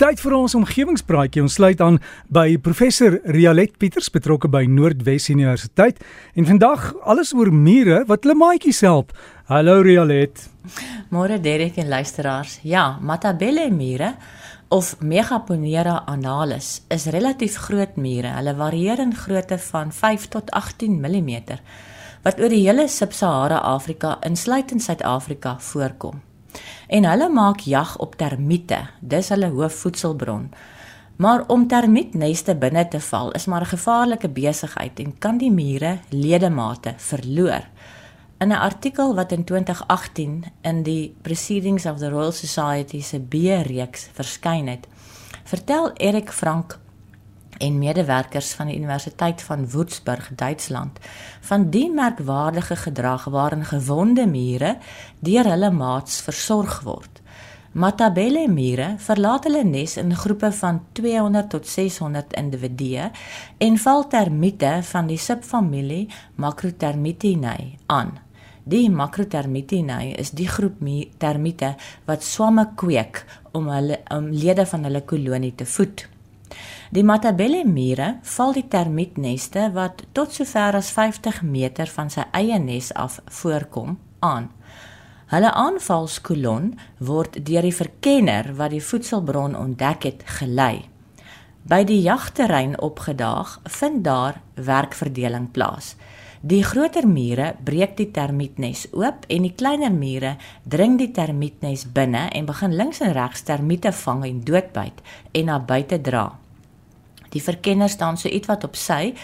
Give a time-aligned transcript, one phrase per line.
[0.00, 1.42] tyd vir ons omgewingspraatjie.
[1.44, 1.98] Ons sluit aan
[2.32, 5.98] by professor Rialet Pieters betrokke by Noordwes Universiteit
[6.40, 9.12] en vandag alles oor mure wat hulle maatjies help.
[9.50, 10.46] Hallo Rialet.
[11.12, 12.60] Môre Derek en luisteraars.
[12.64, 14.14] Ja, Matabele mure
[14.72, 18.32] of Megaponera analis is relatief groot mure.
[18.38, 21.60] Hulle varieer in grootte van 5 tot 18 mm
[22.24, 26.20] wat oor die hele Sub-Sahara Afrika insluitend Suid-Afrika voorkom
[26.88, 28.78] en hulle maak jag op termiete.
[29.00, 30.50] Dis hulle hoofvoedselbron.
[31.16, 35.98] Maar om termietneste binne te val is maar 'n gevaarlike besigheid en kan die mure
[36.08, 37.64] ledemate verloor.
[38.38, 44.08] In 'n artikel wat in 2018 in die Proceedings of the Royal Society se B-reeks
[44.12, 44.86] verskyn het,
[45.44, 46.78] vertel Erik Frank
[47.58, 50.98] en medewerkers van die Universiteit van Würzburg, Duitsland,
[51.40, 54.76] van die merkwaardige gedrag waarin gewonde mure
[55.18, 57.20] deur hulle maats versorg word.
[57.72, 63.10] Matabele mure verlaat hulle nes in groepe van 200 tot 600 individue
[63.62, 68.16] en val termiete van die subfamilie Macrotermitinae aan.
[68.66, 70.82] Die Macrotermitinae is die groep
[71.22, 71.76] termiete
[72.10, 76.09] wat swamme kweek om hulle om lede van hulle kolonie te voed.
[76.90, 82.56] Die Matabele mure val die termietneste wat tot sover as 50 meter van sy eie
[82.58, 83.92] nes af voorkom
[84.26, 84.48] aan.
[85.30, 90.88] Hulle aanvalskolon word deur die verkenner wat die voedselbron ontdek het gelei.
[91.62, 95.94] By die jagterrein opgedaag vind daar werkverdeling plaas.
[96.42, 100.34] Die groter mure breek die termietnes oop en die kleiner mure
[100.66, 105.62] dring die termietnes binne en begin links en regs termiete vang en doodbyt en na
[105.62, 106.32] buite dra.
[107.30, 109.14] Die verkenner staan so ietwat op sy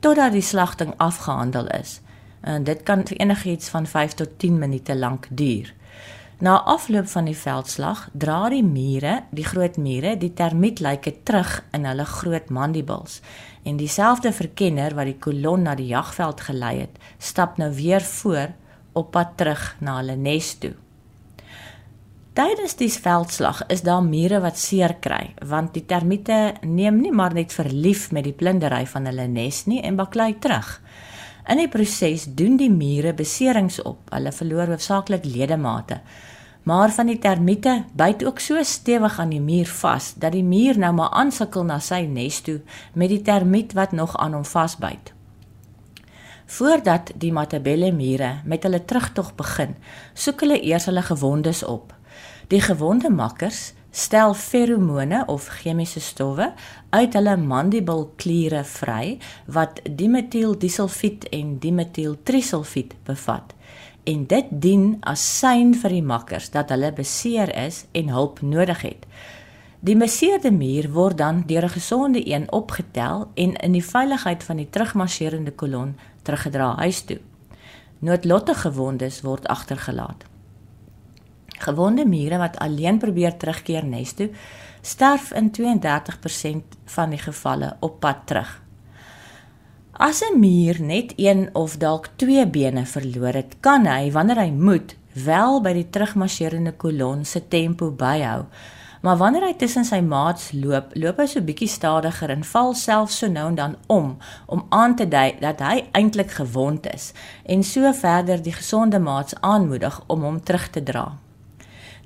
[0.00, 2.00] totdat die slagting afgehandel is.
[2.46, 5.72] En dit kan enigiets van 5 tot 10 minute lank duur.
[6.38, 11.88] Na afloop van die veldslag dra die mure, die groot mure, die termietlyke terug in
[11.88, 13.22] hulle groot mandibles.
[13.64, 18.52] En dieselfde verkenner wat die kolon na die jagveld gelei het, stap nou weer voor
[18.92, 20.74] op pad terug na hulle nes toe.
[22.36, 27.32] Tydens die veldslag is daar mure wat seer kry, want die termiete neem nie maar
[27.32, 30.68] net verlief met die plundery van hulle nes nie en baklei terug.
[31.48, 34.12] In die proses doen die mure beserings op.
[34.12, 36.02] Hulle verloor hoofsaaklik ledemate.
[36.68, 40.76] Maar van die termiete byt ook so stewig aan die muur vas dat die muur
[40.76, 42.60] nou maar aansukkel na sy nes toe
[42.92, 45.14] met die termiet wat nog aan hom vasbyt.
[46.46, 49.78] Voordat die Matabele mure met hulle terugtog begin,
[50.12, 51.96] soek hulle eers hulle gewondes op.
[52.48, 56.52] Die gewonde makkers stel feromone of chemiese stowwe
[56.90, 59.16] uit hulle mandibelkliere vry
[59.46, 63.54] wat dimetieldisulfied en dimetieltrisulfied bevat.
[64.04, 68.84] En dit dien as sein vir die makkers dat hulle beseer is en hulp nodig
[68.84, 69.08] het.
[69.80, 74.56] Die beseerde muur word dan deur 'n gesonde een opgetel en in die veiligheid van
[74.56, 77.20] die terugmarsjerende kolon teruggedra huis toe.
[77.98, 80.24] Noodlottige gewondes word agtergelaat.
[81.58, 84.30] Gewonde mure wat alleen probeer terugkeer nes toe,
[84.82, 88.62] sterf in 32% van die gevalle op pad terug.
[89.92, 94.50] As 'n muur net een of dalk twee bene verloor het, kan hy wanneer hy
[94.50, 98.44] moet wel by die terugmarsjerende kolon se tempo byhou.
[99.00, 103.10] Maar wanneer hy tussen sy maats loop, loop hy so bietjie stadiger en val self
[103.10, 104.16] so nou en dan om
[104.46, 107.12] om aan te dui dat hy eintlik gewond is
[107.44, 111.12] en so verder die gesonde maats aanmoedig om hom terug te dra.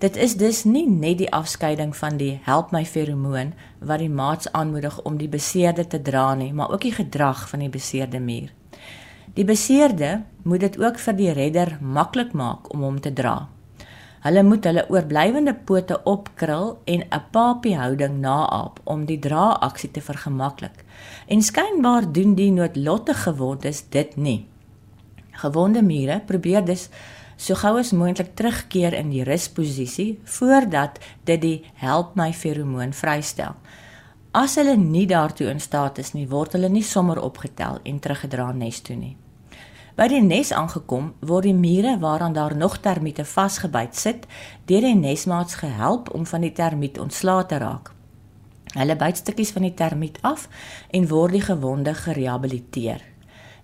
[0.00, 3.50] Dit is dus nie net die afskeiding van die help my feromoon
[3.84, 7.60] wat die maats aanmoedig om die beseerde te dra nie, maar ook die gedrag van
[7.60, 8.48] die beseerde muur.
[9.36, 13.50] Die beseerde moet dit ook vir die redder maklik maak om hom te dra.
[14.24, 20.00] Hulle moet hulle oorblywende pote opkrul en 'n papie houding naap om die dra-aksie te
[20.00, 20.84] vergemaklik.
[21.26, 24.48] En skynbaar doen die noodlottige gewondes dit nie.
[25.40, 26.88] Gewonde mure probeer dus
[27.40, 33.56] so gou as moontlik terugkeer in die rusposisie voordat dit die help my feromoon vrystel.
[34.36, 38.52] As hulle nie daartoe in staat is nie, word hulle nie sommer opgetel en teruggedra
[38.52, 39.16] nes toe nie.
[39.98, 44.28] By die nes aangekom, word die mure waaraan daar nog termiete vasgebyt sit,
[44.70, 47.90] deur die nesmaats gehelp om van die termiet ontslae te raak.
[48.76, 50.46] Hulle byt stukkies van die termiet af
[50.94, 53.09] en word die gewonde gerehabiliteer.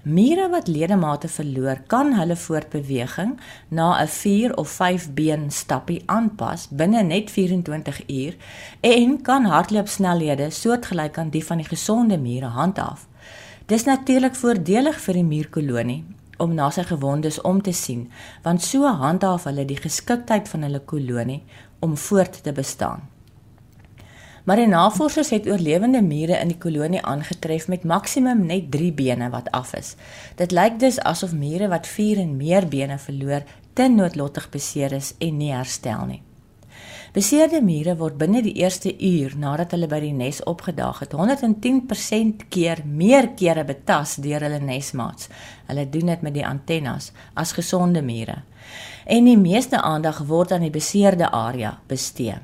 [0.06, 3.32] Mure wat ledemate verloor, kan hulle voortbeweging
[3.68, 8.36] na 'n 4 of 5 been stappie aanpas binne net 24 uur
[8.80, 13.06] en kan hardloopsnelhede soortgelyk aan die van die gesonde mure handhaaf.
[13.66, 16.04] Dis natuurlik voordelig vir die muurkolonie
[16.36, 18.10] om na sy gewondes om te sien,
[18.42, 21.42] want so handhaaf hulle die geskiktheid van hulle kolonie
[21.80, 23.15] om voort te bestaan.
[24.46, 29.30] Maar die navorsers het oorlewende mure in die kolonie aangetref met maksimum net 3 bene
[29.30, 29.96] wat af is.
[30.38, 33.42] Dit lyk dus asof mure wat 4 en meer bene verloor,
[33.74, 36.22] te noodlottig beseer is en nie herstel nie.
[37.16, 42.46] Beseerde mure word binne die eerste uur nadat hulle by die nes opgedaag het 110%
[42.52, 45.30] keer meer kere betas deur hulle nesmaats.
[45.66, 48.44] Hulle doen dit met die antennes as gesonde mure.
[49.06, 52.36] En die meeste aandag word aan die beseerde area bestee.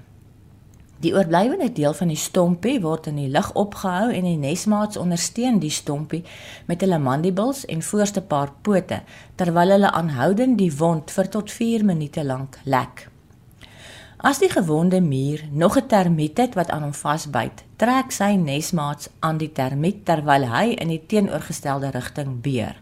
[1.02, 5.56] Die oorblywende deel van die stompie word in die lug opgehou en die nesmaats ondersteun
[5.58, 6.20] die stompie
[6.68, 9.00] met hulle mandibles en voorste paar pote
[9.40, 13.08] terwyl hulle aanhoudend die wond vir tot 4 minute lank lek.
[14.22, 19.08] As die gewonde muur nog 'n termiet het wat aan hom vasbyt, trek sy nesmaats
[19.18, 22.81] aan die termiet terwyl hy in die teenoorgestelde rigting beer.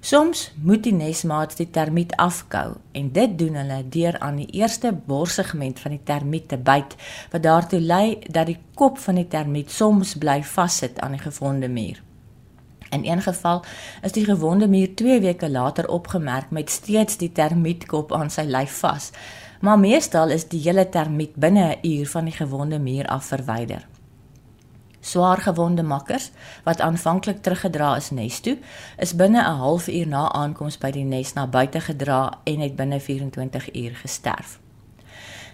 [0.00, 4.92] Soms moet die nesmaats die termiet afkou en dit doen hulle deur aan die eerste
[4.92, 6.96] borsegment van die termiet te byt
[7.32, 11.68] wat daartoe lei dat die kop van die termiet soms bly vassit aan die gewonde
[11.68, 12.00] muur.
[12.90, 13.62] In een geval
[14.02, 18.80] is die gewonde muur 2 weke later opgemerk met steeds die termietkop aan sy lyf
[18.80, 19.12] vas
[19.60, 23.86] maar meestal is die hele termiet binne 'n uur van die gewonde muur af verwyder.
[25.00, 26.30] Swaar gewonde makkers
[26.64, 28.58] wat aanvanklik teruggedra is nes toe,
[28.98, 33.00] is binne 'n halfuur na aankoms by die nes na buite gedra en het binne
[33.00, 34.58] 24 uur gesterf.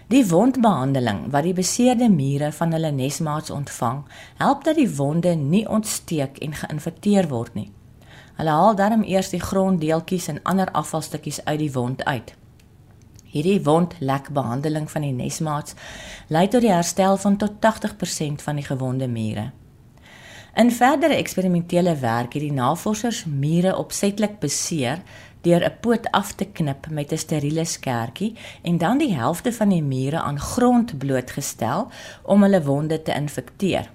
[0.07, 4.03] Die wondbehandeling wat die beseerde mure van hulle nesmaats ontvang,
[4.37, 7.71] help dat die wonde nie ontsteek en geïnfekteer word nie.
[8.35, 12.35] Hulle haal dan eers die gronddeeltjies en ander afvalstukkies uit die wond uit.
[13.37, 15.75] Hierdie wondlek behandeling van die nesmaats
[16.33, 19.51] lei tot die herstel van tot 80% van die gewonde mure.
[20.57, 25.03] In verdere eksperimentele werk het die navorsers mure opsetlik beseer
[25.45, 29.69] deur 'n poot af te knip met 'n steriele skertjie en dan die helfte van
[29.69, 31.87] die mure aan grond blootgestel
[32.23, 33.89] om hulle wonde te infekteer.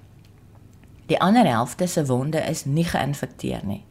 [1.06, 3.84] Die ander helfte se wonde is nie geïnfekteer nie.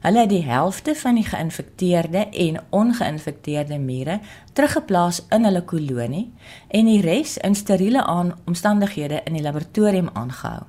[0.00, 4.20] Hulle het die helfte van die geïnfekteerde en ongeïnfekteerde mure
[4.56, 6.30] teruggeplaas in hulle kolonie
[6.68, 8.04] en die res in steriele
[8.48, 10.62] omstandighede in die laboratorium aangehou.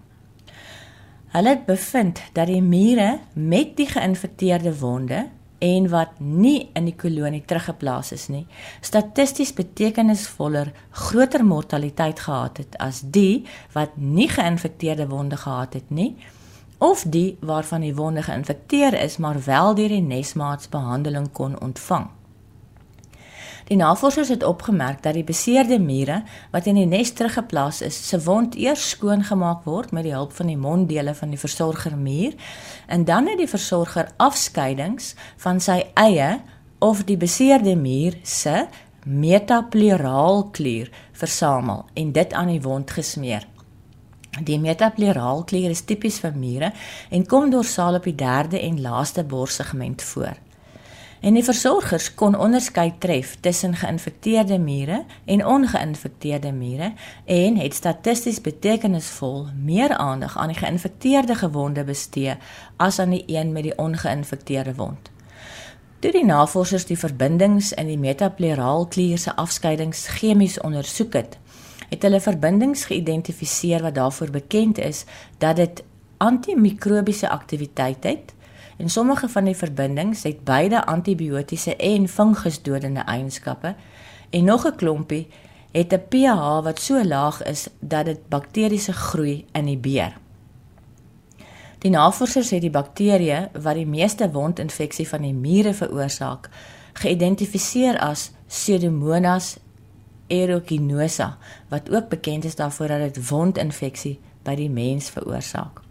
[1.31, 5.29] Hulle het bevind dat die mure met die geïnfekteerde wonde
[5.61, 8.43] en wat nie in die kolonie teruggeplaas is nie,
[8.81, 10.73] statisties betekenisvoller
[11.05, 13.45] groter mortaliteit gehad het as die
[13.77, 16.17] wat nie geïnfekteerde wonde gehad het nie
[16.81, 22.07] of die waarvan die wonde geïnfekteer is maar wel deur die nesmaats behandeling kon ontvang.
[23.69, 28.17] Die navorsers het opgemerk dat die beseerde mure wat in die nes teruggeplaas is, se
[28.25, 32.33] wond eers skoon gemaak word met die hulp van die monddele van die versorger muur
[32.87, 36.41] en dan het die versorger afskeidings van sy eie
[36.81, 38.65] of die beseerde muur se
[39.05, 43.47] metapleuraal klier versamel en dit aan die wond gesmeer.
[44.39, 46.71] Die metapleuraal klier is tipies vir mure
[47.11, 50.37] en kom dorsaal op die derde en laaste borssegment voor.
[51.21, 56.93] En die versorgers kon onderskei tref tussen geïnfekteerde mure en ongeïnfekteerde mure
[57.25, 62.37] en het statisties betekenisvol meer aandag aan die geïnfekteerde gewonde bestee
[62.77, 65.11] as aan die een met die ongeïnfekteerde wond.
[66.01, 71.37] Toe die navorsers die verbindings in die metapleuraal klier se afskeidings chemies ondersoek het,
[71.91, 75.03] het hulle verbindings geïdentifiseer wat daarvoor bekend is
[75.37, 75.83] dat dit
[76.17, 78.33] antimikrobiese aktiwiteit het
[78.77, 83.75] en sommige van die verbindings het beide antibiotiese en fungusdodende eienskappe
[84.29, 85.27] en nog 'n klompie
[85.71, 90.17] het 'n pH wat so laag is dat dit bakteriese groei inhibeer.
[91.77, 96.49] Die navorsers het die bakterieë wat die meeste wondinfeksie van die mure veroorsaak,
[96.93, 99.57] geïdentifiseer as Pseudomonas
[100.31, 101.37] aeruginosa
[101.69, 105.81] wat ook bekend is daarvoor dat dit wondinfeksie by die mens veroorsaak.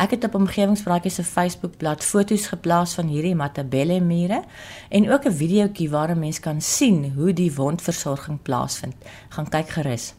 [0.00, 4.42] Ek het op omgewingspraatjies se Facebookblad foto's geplaas van hierdie Matabelle mure
[4.88, 8.94] en ook 'n videoetjie waar 'n mens kan sien hoe die wondversorging plaasvind.
[9.28, 10.14] Gaan kyk gerus.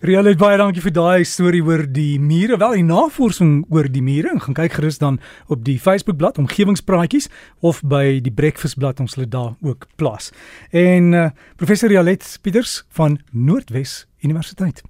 [0.00, 2.56] Realiteit baie dankie vir daai storie oor die mure.
[2.56, 7.28] Wel, die navorsing oor die mure, gaan kyk gerus dan op die Facebookblad omgewingspraatjies
[7.60, 10.32] of by die Breakfastblad ons hulle daar ook plaas.
[10.70, 14.82] En uh, professor Rialet Pieters van Noordwes Universiteit